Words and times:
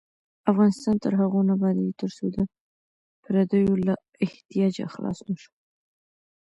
افغانستان 0.51 0.95
تر 1.03 1.13
هغو 1.21 1.39
نه 1.47 1.53
ابادیږي، 1.57 1.93
ترڅو 2.01 2.25
د 2.35 2.37
پردیو 3.23 3.73
له 3.87 3.93
احتیاجه 4.25 4.85
خلاص 4.93 5.19
نشو. 5.29 5.51